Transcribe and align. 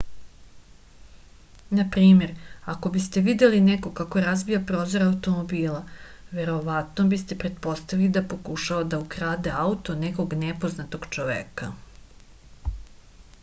na 1.79 1.83
primer 1.95 2.31
ako 2.71 2.91
biste 2.95 3.21
videli 3.27 3.59
nekoga 3.65 3.97
kako 3.99 4.23
razbija 4.23 4.61
prozor 4.71 5.05
automobila 5.09 5.83
verovatno 6.39 7.05
biste 7.13 7.39
pretpostavili 7.45 8.11
da 8.17 8.25
pokušava 8.33 8.89
da 8.95 9.03
ukrade 9.07 9.55
auto 9.67 9.99
nekog 10.07 10.37
nepoznatog 10.47 11.07
čoveka 11.19 11.71